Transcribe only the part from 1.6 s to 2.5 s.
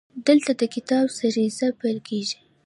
پیل کیږي.